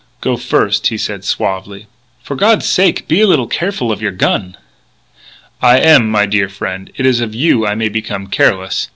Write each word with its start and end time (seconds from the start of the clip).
"Go 0.19 0.35
first," 0.35 0.87
he 0.87 0.97
said 0.97 1.23
suavely. 1.23 1.85
"For 2.23 2.35
God's 2.35 2.65
sake, 2.67 3.07
be 3.07 3.21
a 3.21 3.27
little 3.27 3.45
careful 3.45 3.91
of 3.91 4.01
your 4.01 4.09
gun" 4.11 4.57
"I 5.71 5.77
am, 5.77 6.09
my 6.09 6.25
dear 6.25 6.49
frien'. 6.49 6.89
It 6.97 7.05
is 7.05 7.19
of 7.19 7.35
you 7.35 7.67
I 7.67 7.75
may 7.75 7.87
become 7.87 8.25
careless. 8.25 8.89